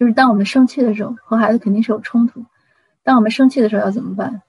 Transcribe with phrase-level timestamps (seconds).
[0.00, 2.42] 就是当我们生气的时候，和孩子肯定是有冲突。
[3.02, 4.40] 当我们生气的时候要怎么办？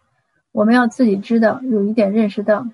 [0.53, 2.65] 我们要自己知道，有一点认识到，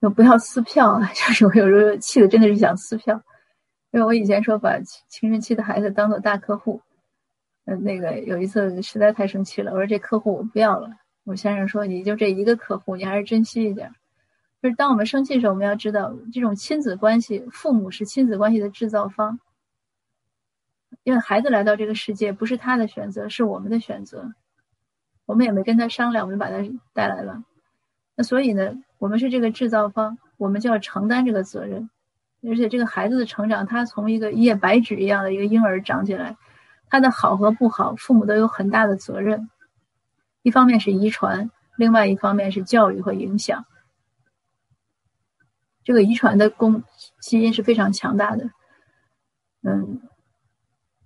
[0.00, 1.08] 就不要撕票啊！
[1.14, 3.22] 就是我有时候气的真的是想撕票，
[3.92, 6.80] 因为我以前说把青春期的孩子当做大客户，
[7.64, 10.90] 嗯，那个有一次实在太生气了，我说这客户我不要了。
[11.24, 13.92] 我先生说你就这一个客户，你还是珍惜一点。
[14.60, 19.38] 就是当我们生气的时候，我们要知道，这种亲子关系，父母是亲子关系的制造方。
[21.06, 24.34] 因为孩子来到这个世界不是他的选择，是我们的选择，
[25.24, 26.56] 我们也没跟他商量，我们把他
[26.92, 27.44] 带来了。
[28.16, 31.88] 那所以呢，我们是这个制造方，我们就要承担这个责任。
[32.42, 36.36] 而且这个孩子的成长，他从一个一页白纸一样的一个婴儿长起来，
[36.88, 39.48] 他的好和不好，父母都有很大的责任。
[40.42, 43.64] 一方面是遗传，另外一方面是教育和影响。
[45.84, 46.82] 这个遗传的功
[47.20, 48.50] 基因是非常强大的，
[49.62, 50.00] 嗯。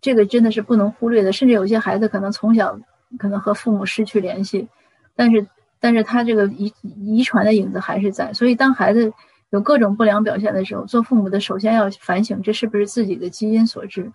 [0.01, 2.79] 这个真的是不能忽略的，甚至有些孩子可能从小
[3.19, 4.69] 可能和父母失去联系，
[5.15, 5.47] 但是
[5.79, 8.33] 但是他这个遗遗传的影子还是在。
[8.33, 9.13] 所以当孩子
[9.51, 14.11] 有各种不良表现的时候，做父母的首先要反省这是不是自己的基因所致。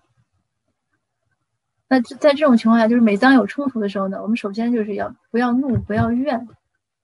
[1.88, 6.48] 那在这种情况下，就是每当有冲突的时候呢，我们首先就是要不要怒，不要怨，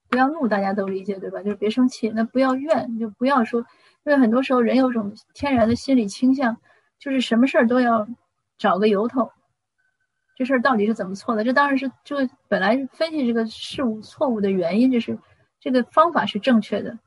[0.09, 1.43] 不要怒，大家都理解对吧？
[1.43, 3.59] 就是别生气，那不要怨，就不要说，
[4.05, 6.57] 因为很多时候人有种天然的心理倾向，
[6.97, 8.07] 就是什么事儿都要。
[8.61, 9.31] 找个由头，
[10.37, 11.43] 这事儿到底是怎么错的？
[11.43, 12.17] 这当然是就
[12.47, 15.17] 本来分析这个事物错误的原因，就是
[15.59, 16.99] 这个方法是正确的，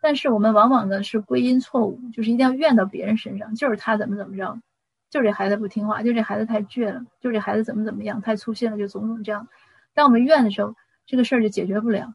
[0.00, 4.60] 但是我们往往呢是归因错误，就是一定要怨到别人身上，就是他怎么怎么着，
[5.10, 9.48] 就这孩子不听话，就这孩子太倔了，就这孩子怎么怎么样，太粗心了，就总总这样。
[9.94, 12.14] 当我们怨的时候，这个事儿就解决不了。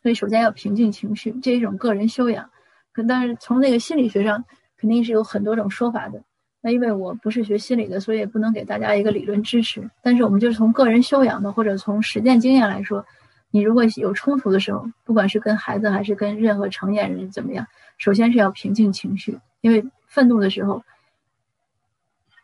[0.00, 2.50] 所以首先要平静情绪，这一种个人修养。
[2.92, 4.44] 可但是从那个心理学上，
[4.76, 6.22] 肯定是有很多种说法的。
[6.62, 9.88] 那因为我不是学心理的，所以也不能给大家一个理论支持。
[10.02, 13.04] 但是我们就是从个人修养的或者从实践经验来说，
[13.50, 17.66] 你如果有冲突的时候，不管是跟孩子还是跟任何成年人怎么样，
[17.96, 20.84] 首先是要平静情绪，因为愤怒的时候，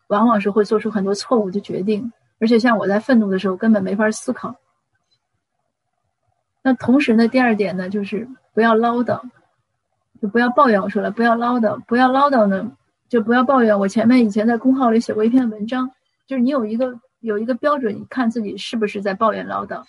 [0.06, 4.56] 往往是会做出很多错误的决定，而且像我在愤怒的时候根本没法思考。
[6.62, 9.21] 那同时呢，第二点呢，就是不要唠叨，
[10.22, 10.81] 就不要抱怨。
[10.81, 12.72] 我说了，不要唠叨，不要唠叨呢。
[13.09, 13.78] 就不要抱怨。
[13.78, 15.91] 我前面以前在公号里写过一篇文章，
[16.27, 19.84] 就是你有一个有一个标准，你看自己是不是在抱怨唠叨。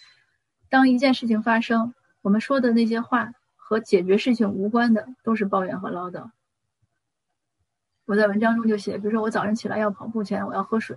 [0.69, 6.29] 当一件事情发生，我们说的那些话和解决事情无关的，都是抱怨和唠叨。
[8.05, 10.95] 我在文章中就写，比如说我早上起来要跑步前，我要喝水，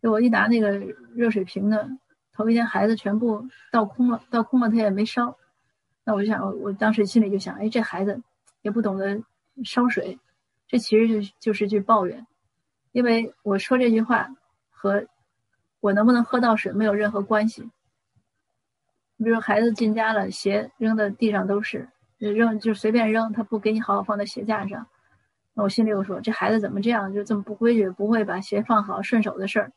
[0.00, 0.70] 就我一拿那个
[1.14, 1.98] 热水瓶呢，
[2.32, 5.36] 头一天孩子全部倒空了，倒空了他也没烧，
[6.04, 8.22] 那我就想，我当时心里就想，哎，这孩子
[8.62, 9.20] 也不懂得
[9.64, 10.18] 烧水。
[10.68, 12.26] 这其实就就是句抱怨，
[12.92, 14.28] 因为我说这句话
[14.70, 15.06] 和
[15.80, 17.62] 我能不能喝到水没有任何关系。
[19.16, 21.88] 你比如说孩子进家了，鞋扔的地上都是，
[22.18, 24.86] 扔就随便扔，他不给你好好放在鞋架上，
[25.54, 29.72] 那我心里又说这孩子怎么这样，就这么不规矩，不会把鞋放好顺手的事儿，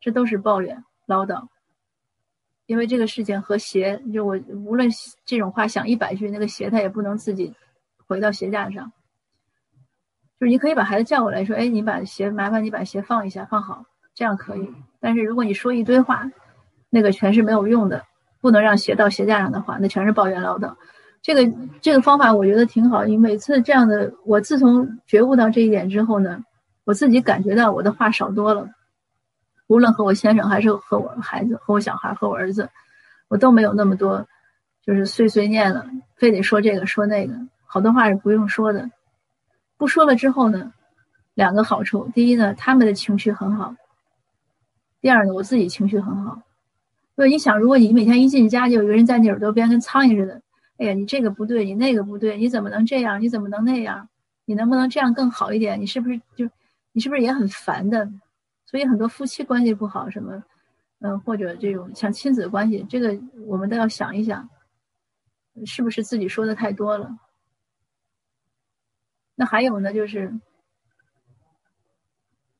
[0.00, 1.46] 这都是抱怨唠叨。
[2.66, 4.88] 因为这个事情和鞋，就我无论
[5.24, 7.54] 这种话想一百句，那个鞋他也不能自己
[8.06, 8.92] 回到鞋架上。
[10.42, 14.68] 就是你可以把孩子叫过来说：“哎，你把鞋麻烦你把鞋放一下，放好，这样可以。
[14.98, 16.28] 但是如果你说一堆话，
[16.90, 18.02] 那个全是没有用的，
[18.40, 20.74] 不能让鞋到鞋架上的话，那全是抱怨唠叨。
[21.22, 23.04] 这个这个方法我觉得挺好。
[23.04, 26.42] 你每次这样的，我自从觉悟到这一点之后呢，
[26.82, 28.68] 我自己感觉到我的话少多了。
[29.68, 32.68] 无论和我先生，还是和我孩子、和我小孩、和我儿子，
[33.28, 34.26] 我都没有那么多，
[34.84, 35.86] 就是碎碎念了，
[36.16, 37.32] 非得说这个说那个，
[37.64, 38.90] 好多话是不用说的。”
[39.82, 40.72] 不说了之后呢，
[41.34, 42.08] 两个好处。
[42.14, 43.74] 第一呢，他们的情绪很好；
[45.00, 46.40] 第二呢，我自己情绪很好。
[47.16, 50.40] 因为你想，如果你每天一进家就有一个人在你耳朵边跟苍蝇似的，
[50.78, 53.20] 哎呀，你这个不对，你那个不对，你怎么能这样？
[53.20, 54.08] 你怎么能那样？
[54.44, 55.80] 你能不能这样更好一点？
[55.80, 56.48] 你是不是就
[56.92, 58.08] 你是不是也很烦的？
[58.64, 60.40] 所以很多夫妻关系不好，什么
[61.00, 63.18] 嗯，或者这种像亲子关系，这个
[63.48, 64.48] 我们都要想一想，
[65.66, 67.10] 是不是自己说的太多了？
[69.34, 70.32] 那还有呢，就是，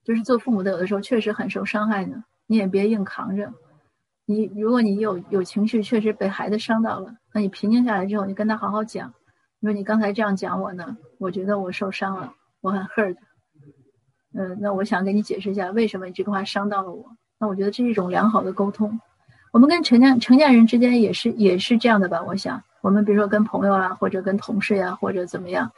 [0.05, 2.25] 就是做父母的，有的时候确实很受伤害呢。
[2.47, 3.53] 你也别硬扛着。
[4.25, 9.13] 你如果你有有情绪，确实被孩子伤到了，那你平静下来之后，你跟他好好讲。
[9.61, 13.17] 你说你刚才这样讲我呢，我觉得我受伤了，我很 hurt。
[14.35, 17.05] 嗯，那我想给你解释一下，为什么你这个话伤到了我。
[17.39, 18.99] 那我觉得这是一种良好的沟通。
[19.53, 22.23] 我们跟成年成年人之间也是也是这样的吧？
[22.23, 25.71] 我想，我们比如说跟朋友啊，或者跟同事呀，或者怎么样。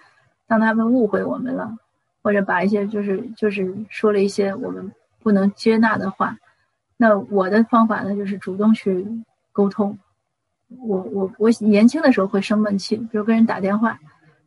[0.47, 1.77] 当他们误会我们了，
[2.23, 4.93] 或者把一些就是就是说了一些我们
[5.23, 6.37] 不能接纳的话，
[6.97, 9.07] 那我的方法呢，就是主动去
[9.53, 9.99] 沟通。
[10.81, 13.99] 我我我年轻的时候会生闷气，比如跟人打电话，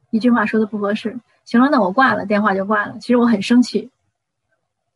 [0.10, 2.98] 一句话说的不合适，行了，那我挂了，电话就挂了。
[3.00, 3.90] 其实我很生气。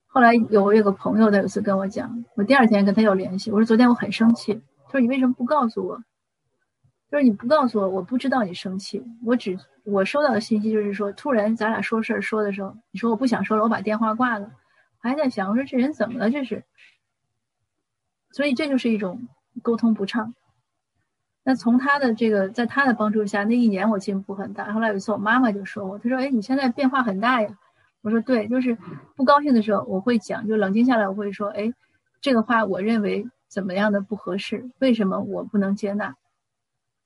[0.08, 6.04] 后来有我有个朋友，他有次跟我讲，我第二天跟他又联系，我说昨天我很生气，他说你为什么不告诉我？
[7.12, 14.50] 就是你不告诉我，我不知道你生气，我只我收到的信息就是说，突然咱俩说事儿说的时候，你说我不想说了，我把电话挂了，
[14.98, 16.64] 还在想，我说这人怎么了这是？
[18.32, 19.28] 所以这就是一种
[19.62, 20.34] 沟通不畅。
[21.44, 24.72] 那从他的这个，在他的帮助下，那一年我进步很大。
[24.72, 27.58] 后来有一次我妈妈就说我，她说哎你现在变化很大呀。
[28.04, 28.78] 我说对，就是
[29.18, 31.74] 不高兴的时候我会讲，就冷静下来我会说，哎，
[32.22, 36.16] 这个话我认为怎么样的不合适，为什么我不能接纳，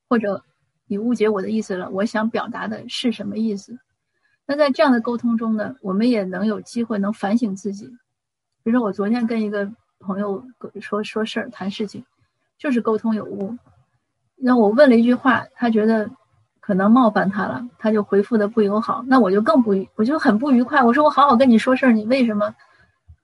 [0.08, 0.44] 或者
[0.88, 3.78] 你误解我的意思了，我想表达的是什么意思？
[4.46, 7.88] 那在这样的沟通中呢，我们也能有机会能反省自己。
[8.64, 10.46] 比如说我昨天跟一个朋友
[10.82, 12.06] 说说事儿谈事情，
[12.58, 13.58] 就是沟通有误，
[14.36, 16.10] 那我问了一句话，他觉得。
[16.68, 20.82] 可能冒犯他了，他就回复的不友好，那我就更不，我就很不愉快。
[20.82, 22.56] 我说我好好跟你说事儿，你为什么，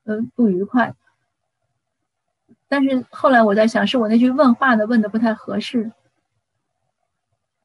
[0.03, 0.93] 呃，不愉快？
[2.67, 5.91] 但是后来我在想，是我那句问话呢问的不太合适。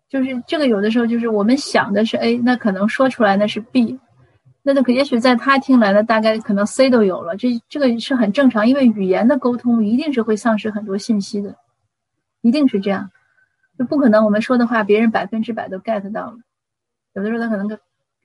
[0.08, 3.98] 就是这个有的时候就是我们想的是 A，那可能说出来那是 B，
[4.62, 7.36] 那那可也许在他听来呢，大概可能 C 都有了。
[7.36, 11.56] 这这个是很正常，因为语言的沟通一定是会丧失很多信息的，
[12.40, 13.10] 一定是这样。
[13.78, 16.38] 就不可能，我们说的话别人百分之百都 get 到了，
[17.14, 17.78] 有的时候他可能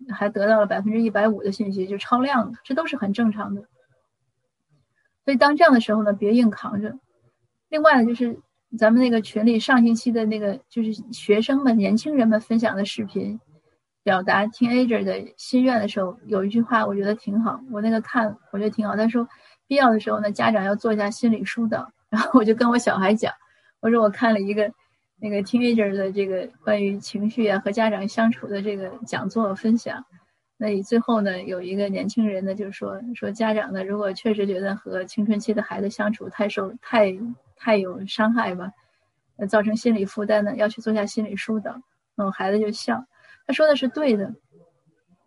[0.10, 3.64] 还得到了百分之一百五的信息，就超量的，这都是很正常的。
[5.26, 6.96] 所以当这样的时候呢，别硬扛着。
[7.70, 8.40] 另外呢，就是
[8.78, 13.40] 咱们那个群里上星期的那个，就是学生们、年轻人们分享的视频，
[14.04, 18.96] 表达 teenager 的心愿的时候，有一句话我觉得挺好，我那个看我觉得挺好。
[18.96, 19.28] 他说，
[19.68, 21.92] 必要的时候呢，家长要做一下心理疏导。
[22.10, 23.34] 然后我就跟我小孩讲，
[23.82, 24.72] 我说我看了一个。
[25.24, 30.04] 那个 teenager 的这个关于情绪啊和家长相处的这个讲座分享，
[30.58, 37.16] 那最后呢有一个年轻人呢就说说家长呢如果确实觉得和青春期的孩子相处太受太
[37.62, 38.72] 太有伤害吧，
[39.48, 41.80] 造成心理负担的要去做下心理疏导。
[42.16, 43.06] 那我，孩子就笑，
[43.46, 44.26] 他说的是对的，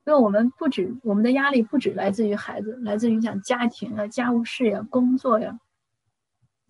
[0.05, 5.61] 因为我们不止我们的压力不止来自于孩子，来自于讲家庭啊、家务事呀、工作呀，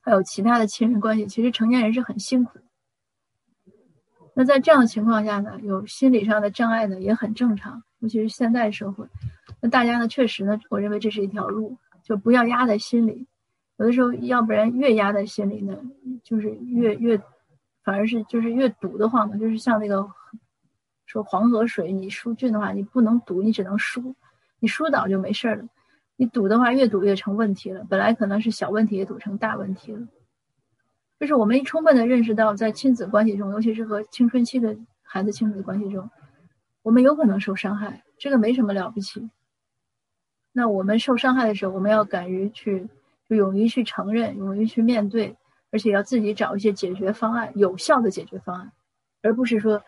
[0.02, 1.26] 还有其他的亲人关系。
[1.26, 2.58] 其实成年人是很辛苦。
[4.34, 9.06] 那在这样的情况下呢，有心理上的障碍呢，也很正常，尤其是现代社会。
[9.62, 13.26] 那大家呢，确实呢，我认为这是一条路，就不要压在心里。
[13.76, 15.76] 有的时候，要不然越压在心里呢，
[16.22, 17.20] 就是越越，
[17.82, 19.38] 反而是就是越堵得慌的。
[19.38, 20.08] 就是像那个
[21.06, 24.14] 说黄河水，你疏浚的话，你不能堵，你只能疏，
[24.60, 25.64] 你疏导就没事了。
[26.16, 27.84] 你堵的话，越堵越成问题了。
[27.88, 30.06] 本来可能是小问题，也堵成大问题了。
[31.18, 36.10] 就是我们充分的认识到，在亲子关系中，尤其是和青春期的孩子亲子关系中，
[36.82, 39.28] 我们有可能受伤害，这个没什么了不起。
[40.52, 42.88] 那我们受伤害的时候，我们要敢于去，
[43.34, 45.36] 勇于去承认，勇于去面对，
[45.70, 48.72] 而且要自己找一些解决方案，有效的解决方案，
[49.22, 49.82] 而不是说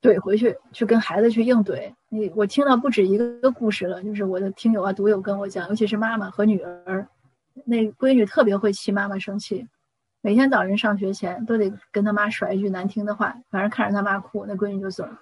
[0.00, 1.92] 怼回去，去跟孩子去硬怼。
[2.08, 7.06] 你我听到不止一个故事了，就是我的听友啊、读友跟我讲，尤其是妈妈和女儿，
[7.64, 9.66] 那闺女特别会气妈妈生气。
[10.20, 15.18] 每天早晨上学前都得跟他妈甩一句难听的话，反正看着他妈哭，那闺女就走了。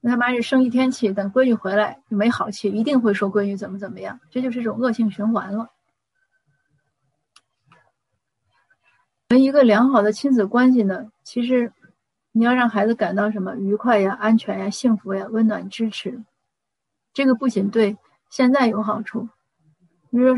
[0.00, 5.68] 那他妈是生一天气，等闺女回来就没好气，一定会说闺女怎么怎么样，这就是一种恶性循环了。
[9.38, 11.72] 一个良好的亲子关系呢，其实
[12.32, 16.22] 你要让孩子感到什么愉快呀、安全呀、幸福呀、温暖支持，
[17.12, 17.96] 这个不仅对
[18.28, 19.28] 现在有好处，
[20.10, 20.36] 你说。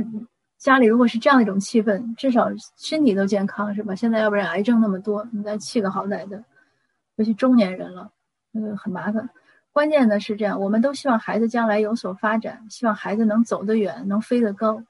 [0.58, 2.46] 家里如果是这样一种气氛，至少
[2.76, 3.96] 身体都健康，是吧？
[3.96, 6.44] 现在要不然癌症那么多，你再气个好歹的，
[7.16, 8.12] 尤其中年人了，
[8.52, 9.28] 那个很麻烦。
[9.72, 14.84] 关键呢是这样，我们都希望孩子将来有所发展，希望孩子能走得远，能飞得高。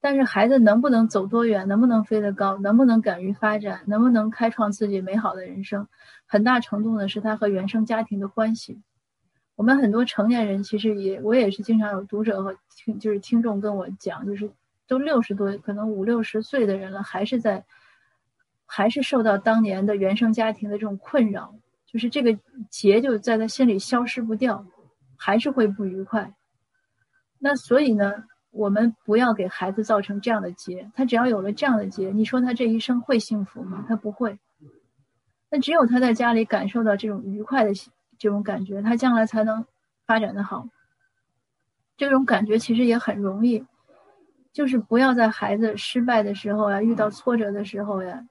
[0.00, 5.86] 但是孩子能不能走多远，能不能飞得高，能不能敢于发展，能不能开创自己美好的人生，
[6.26, 8.80] 很大程度呢是他和原生家庭的关系。
[9.56, 14.50] 我们很多成年人其实也，我也是经常有读者和听，就是听众跟我讲，就是。
[14.90, 17.64] 都六十多，可能五六十岁的人了，还是在，
[18.66, 21.54] 还是受到当年的原生家庭的这种困扰，
[21.86, 22.36] 就是这个
[22.68, 24.66] 结就在他心里消失不掉，
[25.16, 26.34] 还是会不愉快。
[27.38, 33.84] 那所以呢，我们不要给孩子造成这样的结，他只要有了这样的结，你说他这一生会幸福吗？
[33.88, 34.38] 他不会。
[35.48, 37.72] 那只有他在家里感受到这种愉快的
[38.18, 39.64] 这种感觉，他将来才能
[40.06, 40.68] 发展的好。
[41.96, 43.64] 这种感觉其实也很容易。
[44.52, 48.26] 就是不要在孩子失败的时候呀，遇到挫折的时候呀，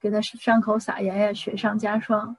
[0.00, 2.36] 给他伤口撒盐呀，雪上加霜。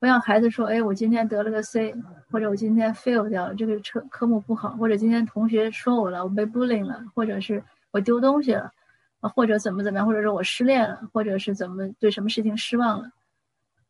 [0.00, 1.94] 不要孩子说，哎，我今天得了个 C，
[2.32, 8.72] 或者我今天 fail 掉了这个科科目不好，或者今天同学说我了，我被 bullying 了，或者是我丢东西了，
[9.20, 13.10] 或者怎么怎么样，或者是我失恋了，或者是怎么对什么事情失望了。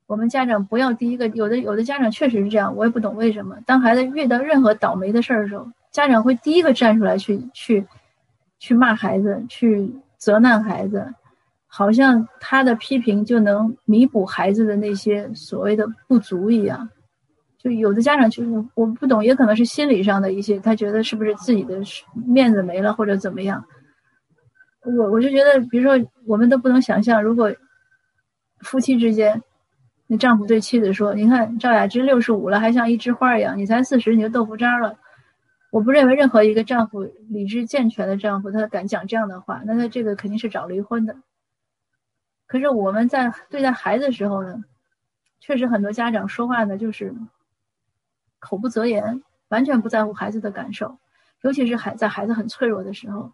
[0.07, 3.57] 我们家长不要第一个，有的有的家长确实是这样，我也不懂为什么。
[3.64, 7.87] 当孩子遇到任何倒霉的事儿的时候，家长会第一个站出来去去
[8.59, 11.14] 去骂孩子，去责难孩子。
[11.73, 16.91] 好像他的批评就能弥补孩子的那些所谓的不足一样，
[17.59, 21.81] 就有的家长就是我不懂，也可能是心理上的一些，他觉得是不是自己的
[22.27, 23.65] 面子没了或者怎么样。
[24.83, 27.55] 我我就觉得，比如说我们都不能想象，如果
[28.61, 29.41] 夫妻之间，
[30.09, 34.99] 那丈夫对妻子说：“你看赵雅芝六十五了，还像一枝花一样，你才四十你就豆腐渣了。”
[35.71, 41.15] 我不认为任何一个丈夫理智健全的丈夫他敢讲这样的话，那他这个肯定是找离婚的。
[42.50, 44.64] 可是我们在对待孩子的时候呢，
[45.38, 47.14] 确实很多家长说话呢就是
[48.40, 50.99] 口不择言，完全不在乎孩子的感受，
[51.42, 53.30] 尤其是孩在孩子很脆弱的时候，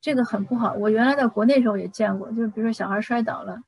[0.00, 0.72] 这个很不好。
[0.72, 3.60] 我原来在国内时候也见过，就是比如说小孩摔倒了，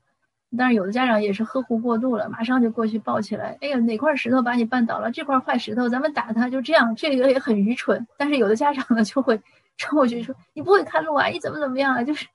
[0.58, 5.12] 但是有的家长也是呵护过度了，马上就过去抱起来，哎呀哪块石头把你绊倒了？
[5.12, 8.04] 这块坏石头，咱们打他，就这样，这个也很愚蠢。
[8.16, 9.40] 但是有的家长呢就会
[9.78, 11.26] 冲过去说：“你不会看路啊？
[11.28, 12.26] 你怎么怎么样啊？”就是。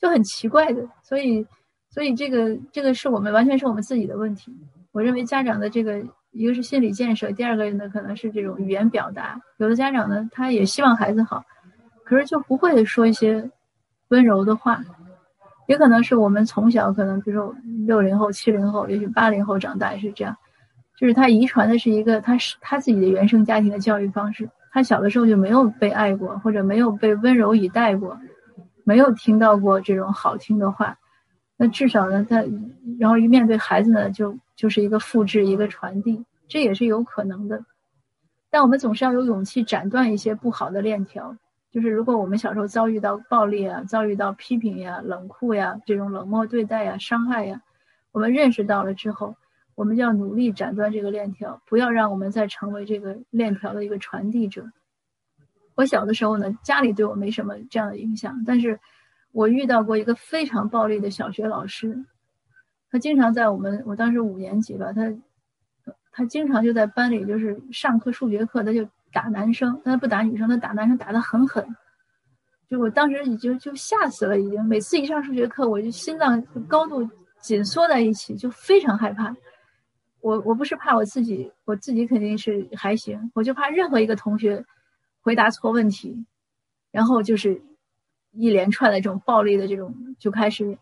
[0.00, 1.46] 就很奇怪的，所以，
[1.90, 4.52] 所以这个这个是我们完全是我们自己的问题。
[4.92, 9.40] 我认为家长的这个一个是心理建设，第二个呢可能是这种语言表达。
[9.58, 11.42] 有的家长呢，他也希望孩子好，
[12.04, 13.50] 可是就不会说一些
[14.08, 14.82] 温柔的话。
[15.66, 17.54] 也可能是我们从小可能，比如说
[17.86, 20.34] 六零后、七零后，也许八零后长大也是这样，
[20.98, 24.48] 就是他遗传的是一个他是他自己的原生家庭的教育方式。
[24.72, 28.18] 他小的时候就没有被爱过，或者没有被温柔以待过。
[28.88, 30.96] 没有听到过这种好听的话，
[31.58, 32.42] 那至少呢，他
[32.98, 37.62] 然后一面对孩子呢，就就是一个复制，一个传递，这也是有可能的。
[38.48, 41.36] 但我们总是要有勇气斩断一些不好的链条。
[41.70, 47.60] 就是如果我们小时候遭遇到暴力啊，遭遇到批评呀、冷酷呀、这种冷漠对待呀、伤害呀，
[48.10, 49.36] 我们认识到了之后，
[49.74, 54.64] 我们就要努力斩断这个链条，不要让我们再成为这个链条的一个传递者。
[55.78, 58.80] 我小的时候呢，家里对我没什么这样的影响，但是
[59.30, 62.04] 我遇到过一个非常暴力的小学老师，
[62.90, 65.14] 他经常在我们，我当时五年级吧，他
[66.10, 71.64] 他经常就在班里，就是上课数学课，他就打男生，他不打女生，他打男生打得很狠，
[72.68, 77.08] 就我当时已经就吓死了，已经每次一上数学课，我就心脏高度
[77.40, 79.32] 紧缩在一起，就非常害怕。
[80.22, 84.64] 我我不是怕我自己，我自己肯定是还行，我就怕任何一个同学。
[85.20, 86.24] 回答错问题，
[86.90, 87.62] 然后就是
[88.32, 90.78] 一连串的这种暴力的这种就开始。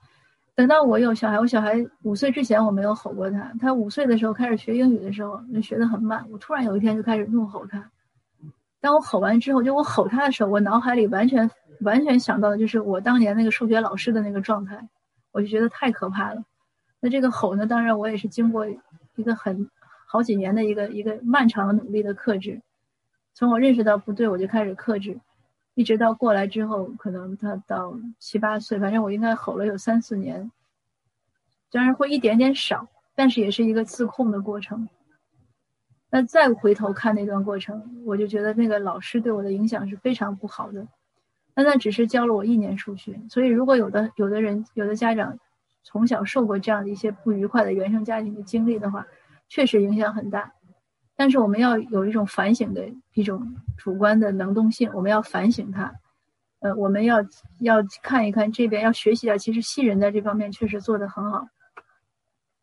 [0.54, 3.52] 等到我有小孩，我小孩五岁之前我没有吼过他。
[3.60, 6.26] 他五岁的时候开始学英语的时候，就学得很慢。
[6.30, 7.90] 我突然有一天就开始怒吼他。
[8.80, 11.50] 当我吼完之后，就我吼他的时候，我脑海里完全
[11.80, 14.88] 完全想到的就是我当年那个数学老师的那个状态，
[15.30, 16.42] 我就觉得太可怕了。
[17.00, 18.66] 那这个吼呢，当然我也是经过
[19.16, 19.68] 一个很
[20.06, 22.62] 好几年的一个一个漫长努力的克制。
[23.38, 25.20] 从我认识到不对，我就开始克制，
[25.74, 30.50] 一直到过来之后，可能他到七八岁，反正我应该吼了有三四年，
[31.70, 34.88] 当然会一点点少，但是也是一个自控的过程。
[36.08, 40.88] 那再回头看那段过程，我就觉得那个老师对我的影响是非常不好的。
[41.54, 45.38] 那他只是教了我一年数学，所以如果有的有的人有的家长
[45.82, 49.06] 从小受过这样的一些不愉快的原生家庭的经历的话，
[49.46, 50.54] 确实影响很大。
[51.16, 55.94] 但是我们要有一种反省的一种主观的能动性，我们要反省它，
[56.60, 57.18] 呃，我们要
[57.60, 59.38] 要看一看这边，要学习一下。
[59.38, 61.48] 其实西人在这方面确实做得很好。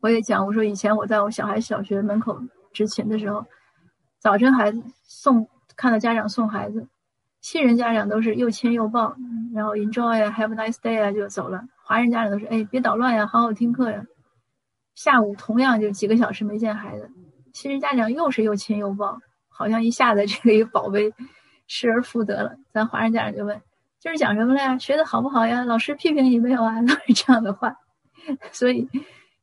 [0.01, 2.39] 我也讲，我说以前我在我小孩小学门口
[2.71, 3.45] 执勤的时候，
[4.19, 6.87] 早晨孩子送看到家长送孩子，
[7.41, 9.15] 西人家长都是又亲又抱，
[9.53, 11.63] 然后 enjoy 啊，have a nice day 啊就走了。
[11.83, 14.05] 华人家长都是哎别捣乱呀，好好听课呀。
[14.93, 17.09] 下午同样就几个小时没见孩子。
[17.53, 21.13] 其实家长又是又亲又抱，好像一下子这个一个宝贝
[21.67, 22.55] 失而复得了。
[22.73, 23.61] 咱华人家长就问
[24.01, 24.77] ：“今儿讲什么了呀？
[24.77, 25.63] 学的好不好呀？
[25.63, 27.77] 老师批评你没有啊？” 都是这样的话。
[28.51, 28.89] 所以，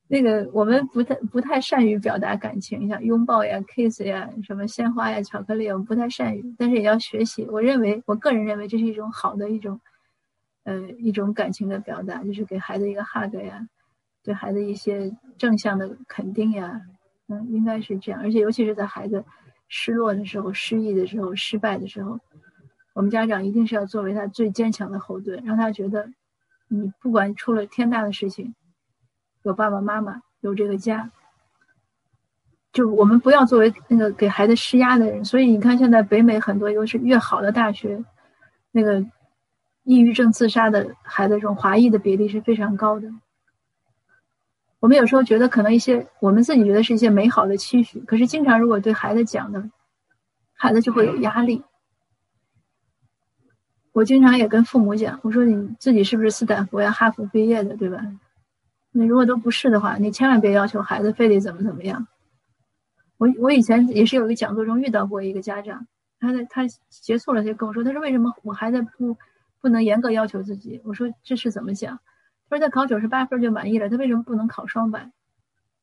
[0.08, 7.46] 那个我们不太不太善于表达感情，像拥抱呀、kiss 呀、什么鲜花呀、巧克力，我们不太善于，但是也要学习。
[7.48, 9.80] 我认为，我个人认为这是一种好的一种，
[10.64, 13.68] 呃，一种感情的表达，就是给孩子一个 hug 呀，
[14.24, 16.80] 对孩子一些正向的肯定呀。
[17.30, 19.24] 嗯，应该是这样，而且尤其是在孩子
[19.68, 22.18] 失落的时候、失意的时候、失败的时候，
[22.92, 26.10] 我们家长一定是要作为他最坚强的后盾，让他觉得，
[26.66, 28.52] 你不管出了天大的事情，
[29.44, 31.12] 有爸爸妈妈，有这个家。
[32.72, 35.24] 就我们不要作为那个给孩子施压的人。
[35.24, 38.04] 所以你看，现在北美很多又是越好的大学，
[38.72, 39.00] 那个
[39.84, 43.08] 抑郁症自杀的孩子，这种华裔的比例是非常高的。
[44.80, 49.70] 我们有时候觉得可能一些我们自己觉得是一些美好的期许，可是经常如果对孩子讲呢，
[50.54, 51.62] 孩子就会有压力。
[53.92, 58.00] 我经常也跟父母讲，我说你自己是不是斯坦福呀、哈佛毕业的，对吧？
[58.92, 62.06] 你如果都不是的话，你千万别要求孩子非得怎么怎么样。
[63.18, 65.86] 我我以前也是有一个讲座中遇到过一个家长，
[66.18, 69.18] 他在他结束了，就跟我说，他说为什么我孩子不
[69.60, 70.80] 不能严格要求自己？
[70.84, 71.98] 我说这是怎么讲？
[72.50, 75.10] 他说他考九十八分就满意了，他为什么不能考双百？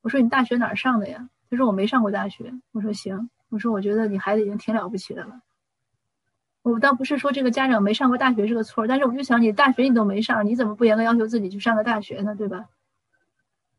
[0.01, 1.29] 我说你大学哪上的呀？
[1.49, 2.53] 他说我没上过大学。
[2.73, 5.39] 我说行，我说我觉得你孩子已经挺了不起的了。
[6.63, 12.35] 我倒不是说这个家长没上过大学是个错，但是我就想你大学你都没上，你怎么不严格要求自己去上个大学呢？
[12.35, 12.65] 对吧？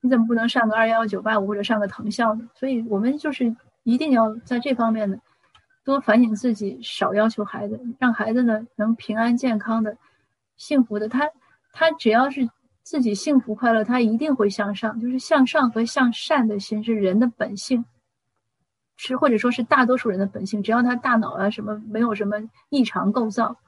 [0.00, 2.48] 你怎么不能上个二幺幺九八五或者上个藤校呢？
[2.54, 5.18] 所以我们就是一定要在这方面呢
[5.84, 9.98] 多反省自己，少要求孩子，让孩子呢能平安健康的、
[10.56, 11.08] 幸福的。
[11.10, 11.28] 他
[11.72, 12.48] 他只要是
[12.88, 14.98] 自己幸福快乐，他一定会向上。
[14.98, 17.84] 就是向上和向善的心是人的本性。
[18.96, 22.36] 是或者说是大多数人的本性，只要他大脑啊什么没有什么
[22.70, 23.58] 异常构造，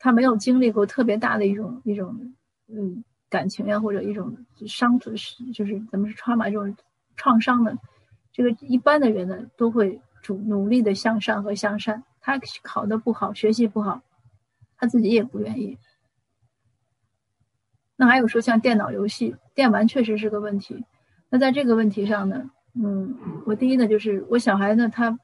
[0.00, 2.34] 他没有经历过特别大的一种一种
[2.66, 6.76] 嗯感情呀或者一种伤就是就是怎么是创嘛这种
[7.14, 7.78] 创伤的，
[8.32, 12.02] 这个一般的人呢都会主努力的向上和向善。
[12.20, 14.02] 他考的不好，学习不好，
[14.76, 15.78] 他自己也不愿意。
[17.96, 20.84] 那还有说像电脑游戏，电玩确实是个问题。
[21.30, 22.50] 那在这个问题上呢？
[22.74, 25.18] 嗯，我第一呢，就是我小孩呢，他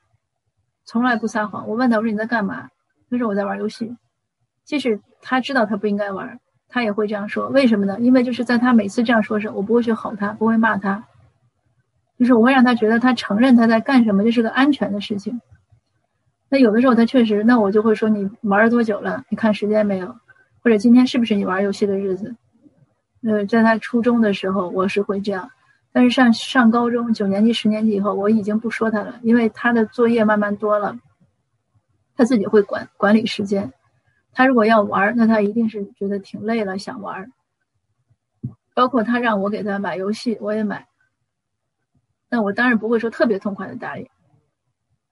[0.85, 1.69] 从来不撒谎。
[1.69, 2.69] 我问他，我说你在干嘛？
[3.11, 3.97] 他说我在玩游戏。
[4.65, 7.49] 即使他知道他不应该玩，他也会这样说。
[7.49, 7.99] 为什么呢？
[7.99, 11.05] 因为就是在他每次这样说时，我不会去吼他，不会骂他，
[12.19, 15.41] 就是我会让他觉得他承认他在干什么，这是个安全的事情。
[16.49, 19.25] 那有的时候他确实，那我就会说你玩了多久了？
[19.29, 20.15] 你看时间没有？
[20.63, 22.37] 或者今天是不是你玩游戏的日子？
[23.23, 25.51] 呃，在他初中的时候，我是会这样。
[25.93, 30.99] 但是上上高中九年级、十年级以后，我已经不说他了，因为他的作业慢慢多了，
[32.17, 33.73] 他自己会管管理时间。
[34.33, 37.33] 他如果要玩，那他一定是觉得挺累了，想玩。
[38.75, 40.87] 包括他让我给他买游戏，我也买。
[42.31, 44.09] 那我当然不会说特别痛快的答应。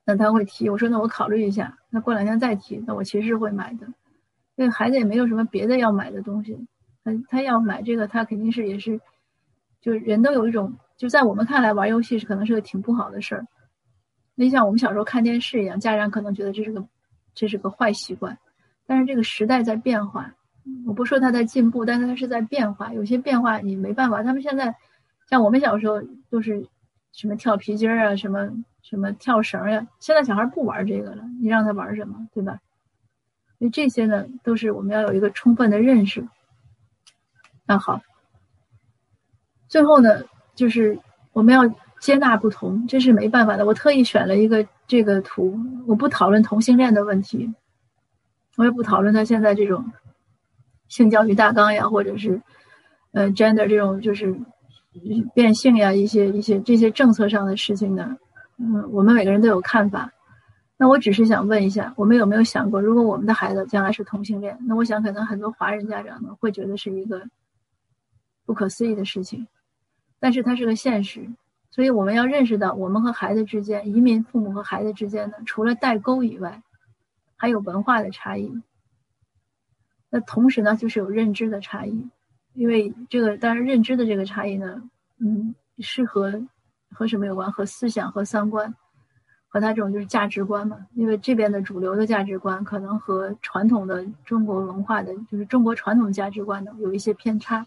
[0.04, 1.76] 那他会提，我说那我考虑一下。
[1.90, 3.86] 那过两天再提，那我其实是会买的。
[4.54, 6.66] 因为孩子也没有什么别的要买的东西，
[7.16, 9.00] 他他要买这个，他肯定是也是。
[9.80, 13.46] 就人都有一种，就在我们看来，玩游戏是可能是个挺不好的事儿。
[14.34, 16.84] 你像我们小时候看电视一样，家长可能觉得这是个，
[17.32, 18.36] 这是个坏习惯。
[18.86, 20.34] 但是这个时代在变化，
[20.84, 22.92] 我不说它在进步，但是它是在变化。
[22.92, 24.22] 有些变化你没办法。
[24.24, 24.74] 他们现在，
[25.30, 26.66] 像我们小时候都是
[27.12, 28.50] 什么跳皮筋儿啊，什么
[28.82, 31.22] 什么跳绳呀，现在小孩不玩这个了。
[31.40, 32.58] 你让他玩什么，对吧？
[33.60, 36.26] 所以这些呢，都是我们要有一个充分的认识。
[37.68, 38.00] 那好。
[39.68, 40.98] 最后呢，就是
[41.32, 41.62] 我们要
[42.00, 43.66] 接纳不同，这是没办法的。
[43.66, 47.52] 我特意选了一个这个图，我不讨论同性恋的问题，
[48.56, 49.84] 我也不讨论他现在这种
[50.88, 52.40] 性教育大纲呀，或者是
[53.12, 54.34] 呃 gender 这种就是
[55.34, 58.16] 变性呀一些一些这些政策上的事情呢。
[58.56, 60.10] 嗯，我们每个人都有看法。
[60.78, 67.20] 那我只是想问一下，我们有没有想过，如果我们的孩子将来是同性恋，那我想可能很多华人家长呢会觉得是一个
[68.48, 69.46] 不可思议的事情。
[70.18, 71.28] 但是它是个现实，
[71.70, 76.62] 所以我们要认识到，我们和孩子之间，移民父母和孩子之间呢，除了代沟以外，
[77.36, 78.62] 还有文化的差异。
[80.08, 82.08] 那同时呢，就是有认知的差异，
[82.54, 84.82] 因为这个当然认知的这个差异呢，
[85.18, 86.42] 嗯，是和
[86.90, 87.52] 和什么有关？
[87.52, 88.74] 和思想和三观，
[89.48, 90.78] 和他这种就是价值观嘛。
[90.94, 97.66] 因为这边的主流的价值观可能和传统的中国文化的，就是中国传统价值观呢，有一些偏差。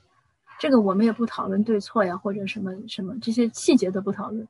[0.62, 4.47] 这个我们也不讨论对错呀，或者什么什么这些细节都不讨论。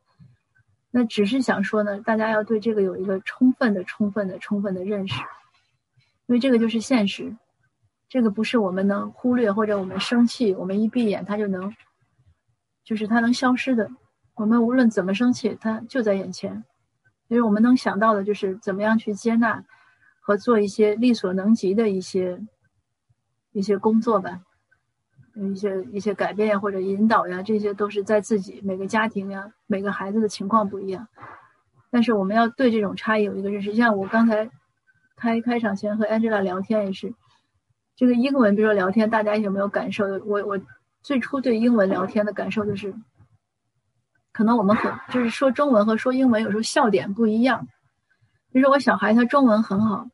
[0.89, 5.21] 那只是想说呢，大家要对这个有一个充分的、充分的、充分的认识，
[6.26, 7.34] 因为这个就是现实，
[8.10, 11.74] 这个不是我们能忽略或者我们生气，我们一闭眼它就能，
[12.84, 13.89] 就是它能消失的。
[14.36, 16.65] 我们无论怎么生气，它就在眼前，
[17.30, 19.63] 因为我们能想到的就是怎么样去接纳
[20.19, 22.45] 和做一些力所能及的一些
[23.54, 24.41] 一些工作吧。
[25.36, 31.08] 一些一些改变，或者引导呀，这些都是在自己每个家庭呀，每个孩子的情况不一样。
[31.89, 33.74] 但是我们要对这种差异有一个认识。
[33.74, 34.50] 像我刚才
[35.15, 37.13] 开开场前和 Angela 聊天也是，
[37.96, 40.06] 这个英文，比如说聊天，大家有没有感受？
[40.26, 40.60] 我我
[41.02, 42.94] 最初对英文聊天的感受就是，
[44.32, 47.67] 可能我们很就是说中文和说英文有时候笑点不一样。
[48.52, 50.08] 比如说我小孩他中文很好，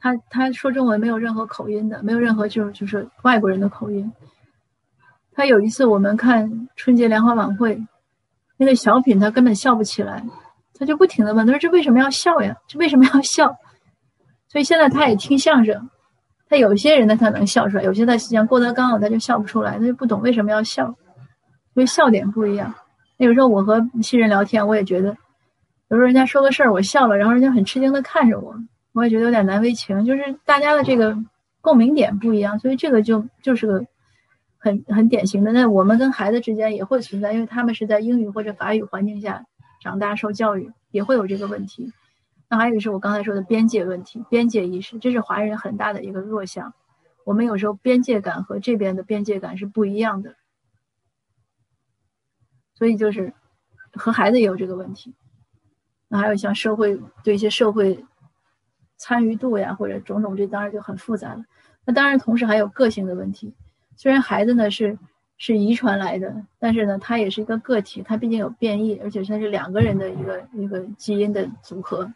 [0.00, 4.12] 他他说中文没有任何口音的，没有任何就是就是外国人的口音。
[5.32, 7.82] 他有一次我们看春节联欢晚会，
[8.56, 10.24] 那个小品他根本笑不起来。
[10.80, 12.56] 他就不停的问，他说这为什么要笑呀？
[12.68, 13.56] 这为什么要笑？
[14.48, 15.90] 所以现在他也听相声，
[16.48, 22.72] 他有些人呢他能笑出来，有些他像郭德纲他就笑不出来，他就不懂为什么要笑，因为笑点不一样。
[23.16, 25.08] 那有时候我和新人聊天，我也觉得，
[25.88, 28.54] 有时候人家说个事儿我笑了，然后人家很吃惊的看着我，
[28.98, 31.16] 我也觉得有点难为情，就是大家的这个
[31.60, 33.86] 共鸣点不一样，所以这个就就是个
[34.58, 35.52] 很很典型的。
[35.52, 39.46] 那我们跟孩子之间也会存在，因为他们是在英语或者法语环境下。
[39.80, 41.92] 长大受教育也会有这个问题，
[42.48, 46.74] 那还有就是我刚才说的边界问题、边界意识，这是华人很大的一个弱项。
[47.24, 50.34] 我们有时候边界感和这边的边界感是不一样的，
[52.74, 53.32] 所以就是
[53.92, 55.14] 和孩子也有这个问题。
[56.08, 58.04] 那还有像社会对一些社会
[58.98, 61.42] 参与度呀，或者种种，这当然就很复杂了。
[61.86, 63.54] 那当然同时还有个性的问题，
[63.96, 64.98] 虽然孩子呢是。
[65.40, 72.12] 是遗传来的，但是呢，他也是一个个体，他毕竟有变异，而且他是两个人的一个一个基因的组合，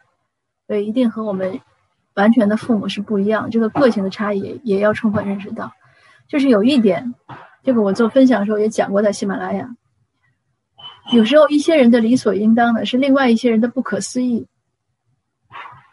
[0.67, 1.57] 所以一定和我们
[2.15, 3.49] 完全的父母是不一样。
[3.49, 5.71] 这个个性的差异也要充分认识到。
[6.27, 7.15] 就是有一点，
[7.63, 9.73] 这个我做分享的时候也讲过，在喜马拉雅，
[11.13, 14.45] 有时候一些人的理所应当的是另外一些人的不可思议。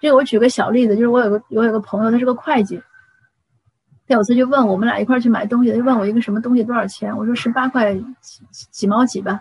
[0.01, 2.83] 这个我举个小例子，就是我有个我有个朋友，他是个会计。
[4.09, 7.17] 他有次就问我们俩一块去买东西，就问我一个什么东西多少钱？
[7.17, 8.41] 我说十八块几
[8.73, 9.41] 几毛几吧。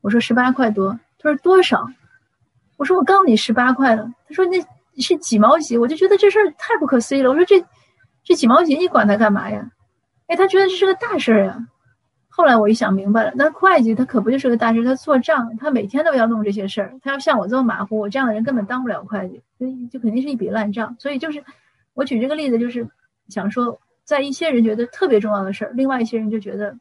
[0.00, 0.98] 我说十八块多。
[1.18, 1.88] 他说多少？
[2.76, 4.08] 我说我告诉你十八块了。
[4.28, 4.60] 他说那
[5.02, 5.76] 是几毛几？
[5.76, 7.30] 我就觉得这事儿太不可思议了。
[7.30, 7.64] 我说这
[8.22, 9.68] 这几毛几你管它干嘛呀？
[10.28, 11.66] 哎，他觉得这是个大事儿呀。
[12.36, 14.84] 后来我一想明白了，那会计他可不就是个大事？
[14.84, 16.94] 他做账，他每天都要弄这些事儿。
[17.02, 20.94] 他要像我这么马虎，我这样的人根本当不了会计，所以就肯定是一笔烂账。
[20.98, 21.42] 所以就是
[21.94, 22.86] 我举这个例子，就是
[23.28, 23.80] 想说。
[24.04, 26.78] 在一些人觉得特别重要的事儿，另外一些人就觉得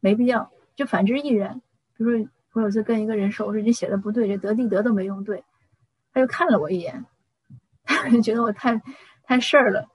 [0.00, 1.60] 没必要，就反之亦然。
[1.98, 5.44] 比如说，我有次跟一个人说：“我说你写的不对，这得地得都没用对。”
[6.14, 7.04] 他就看了我一眼，
[7.84, 8.80] 他就觉得我太
[9.22, 9.86] 太事儿了。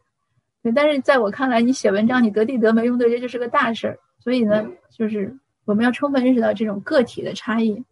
[0.75, 3.97] 但是在我看来，你写文章你得地得没用对，这就是个大事儿。
[4.25, 7.85] 所以呢，就是我们要充分认识到这种个体的差异。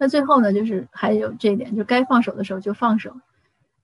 [0.00, 3.14] 那最后呢，就是还有这一点，就该放手的时候就放手。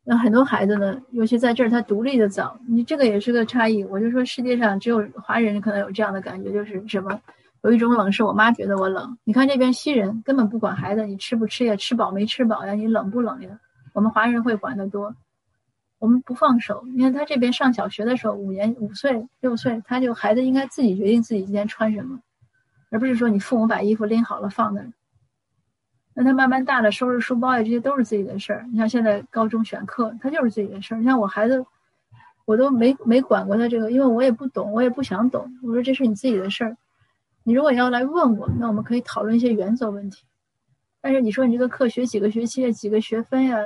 [0.02, 3.84] 那很多孩子呢，尤其在这儿，他独立的早，你这个也是个差异。
[3.84, 7.20] 我就说，世界上只有华人可能有这样的感觉，就是什么，
[7.62, 9.16] 有一种冷是我妈觉得我冷。
[9.22, 13.60] 你看这边西人根本不管孩子，你吃不吃呀，吃饱没吃饱呀，你冷不冷呀？
[13.92, 15.14] 我们华人会管得多，
[15.98, 16.84] 我们不放手。
[16.94, 22.20] 你看他这边上小学的时候，五年五岁六岁，他就孩子应该自己决定自己今天穿什么，
[22.90, 24.92] 而不是说你父母把衣服拎好了放那儿。
[26.14, 28.66] 那他慢慢大了，收拾书包呀，这些都是自己的事儿。
[28.72, 30.98] 你像现在高中选课，他就是自己的事儿。
[30.98, 31.64] 你像我孩子，
[32.44, 35.48] 我都没没管过他这个，因为我也不懂，我也不想懂。
[35.62, 36.76] 我说这是你自己的事儿，
[37.44, 40.24] 你如果要来问我，那我们可以讨论一些原则问题。
[41.00, 43.58] 但是你说你这个课学几个学期呀，几个学分呀，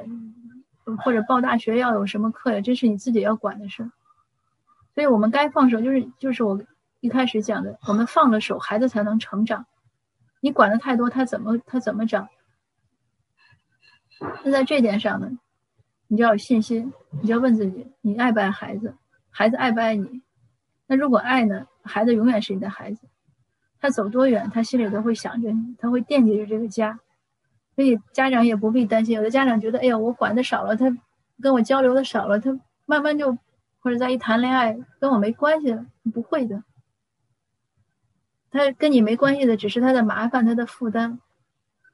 [0.96, 3.90] 或者报大学要有什么课呀，这是你自己要管的事。
[4.94, 6.60] 所以我们该放手，就是就是我
[7.00, 9.66] 一开始讲的，我们放了手，孩子才能成长。
[10.40, 12.28] 你管的太多，他怎么他怎么长？
[14.44, 15.30] 那在这点上呢，
[16.08, 18.94] 你就要有信心，你就要问自己：你爱不爱孩子？
[19.30, 20.22] 孩子爱不爱你？
[20.86, 21.66] 那如果爱呢？
[21.84, 23.08] 孩子永远是你的孩子，
[23.80, 27.00] 他走多远，他心里都会想着你，他会惦记着这个家。
[27.74, 29.14] 所以家长也不必担心。
[29.14, 30.96] 有的家长觉得：哎呀，我管的少了，他
[31.40, 33.38] 跟我交流的少了，他慢慢就
[33.80, 35.86] 或者在一谈恋爱跟我没关系了。
[36.12, 36.62] 不会的，
[38.50, 41.18] 他跟你没关系的，只是他的麻烦，他的负担。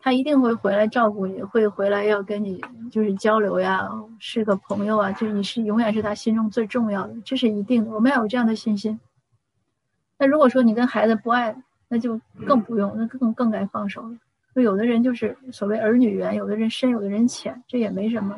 [0.01, 7.91] 他一定会回来照顾你，会回来要跟你就是交流呀，是个朋友啊，就你是永远是他心中最重要的，这是一定的。
[7.91, 9.01] 我们要有这样的信心。
[10.17, 14.17] 那如果说你跟孩子不爱，那就更不用，那更更该放手了。
[14.59, 18.35] 就有的人就是所谓儿女缘，有的人深，有的人浅，这也没什么。